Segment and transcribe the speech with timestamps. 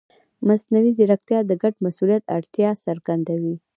[0.47, 3.55] مصنوعي ځیرکتیا د ګډ مسؤلیت اړتیا څرګندوي.